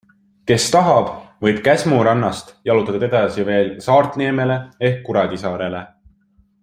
[0.51, 1.11] Kes tahab,
[1.47, 4.57] võib Käsmu rannast jalutada edasi veel Saartneemele
[4.91, 5.85] ehk Kuradisaarele.